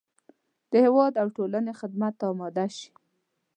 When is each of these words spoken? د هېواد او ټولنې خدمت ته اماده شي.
د 0.71 0.73
هېواد 0.85 1.13
او 1.21 1.27
ټولنې 1.35 1.73
خدمت 1.79 2.13
ته 2.19 2.25
اماده 2.31 2.65
شي. 2.77 2.89